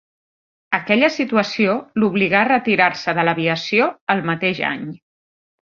[0.77, 4.91] Aquella situació l'obligà a retirar-se de l'aviació el mateix any.